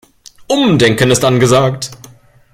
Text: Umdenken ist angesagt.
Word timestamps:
Umdenken 0.47 1.11
ist 1.11 1.23
angesagt. 1.23 1.91